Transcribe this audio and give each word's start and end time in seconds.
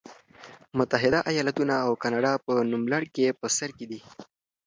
متحده 0.77 1.19
ایالتونه 1.31 1.75
او 1.85 1.91
کاناډا 2.01 2.33
په 2.45 2.53
نوملړ 2.71 3.03
کې 3.15 3.37
په 3.39 3.47
سر 3.57 3.69
کې 3.77 3.85
دي. 3.91 4.01